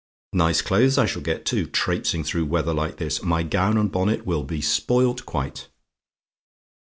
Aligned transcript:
"Nice 0.33 0.63
clothes 0.63 0.97
I 0.97 1.05
shall 1.05 1.21
get 1.21 1.45
too, 1.45 1.67
trapesing 1.67 2.23
through 2.23 2.47
weather 2.47 2.73
like 2.73 2.97
this. 2.97 3.21
My 3.21 3.43
gown 3.43 3.77
and 3.77 3.91
bonnet 3.91 4.25
will 4.25 4.43
be 4.43 4.59
spoilt 4.59 5.27
quite. 5.27 5.67